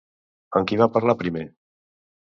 Amb 0.59 0.69
qui 0.71 0.79
va 0.83 0.87
parlar 0.97 1.17
primer? 1.23 1.47